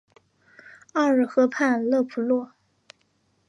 [0.93, 2.53] 奥尔河畔勒普若。